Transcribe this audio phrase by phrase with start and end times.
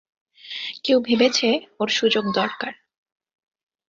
[0.83, 1.49] কেউ ভেবেছে
[1.79, 2.73] ওর সুযোগ দরকার।